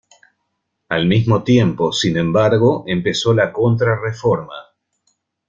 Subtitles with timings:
[0.89, 4.55] Al mismo tiempo, sin embargo, empezó la Contrarreforma.